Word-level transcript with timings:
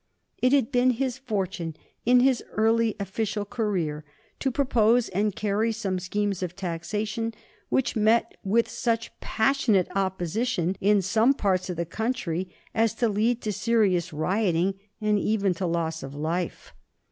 It 0.41 0.51
had 0.51 0.71
been 0.71 0.89
his 0.97 1.19
fortune, 1.19 1.75
in 2.07 2.21
his 2.21 2.43
early 2.53 2.95
official 2.99 3.45
career, 3.45 4.03
to 4.39 4.49
propose 4.49 5.09
and 5.09 5.35
carry 5.35 5.71
some 5.71 5.99
schemes 5.99 6.41
of 6.41 6.55
taxation 6.55 7.35
which 7.69 7.95
met 7.95 8.35
with 8.43 8.67
such 8.67 9.11
passionate 9.19 9.87
opposition 9.95 10.75
in 10.81 11.03
some 11.03 11.35
parts 11.35 11.69
of 11.69 11.75
the 11.77 11.85
country 11.85 12.49
as 12.73 12.95
to 12.95 13.07
lead 13.09 13.43
to 13.43 13.53
serious 13.53 14.11
rioting 14.11 14.73
and 14.99 15.19
even 15.19 15.53
to 15.53 15.67
loss 15.67 16.01
of 16.01 16.15
life. 16.15 16.73